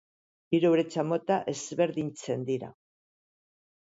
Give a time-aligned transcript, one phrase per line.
[0.57, 2.71] Hiru bretxa mota ezberdintzen dira.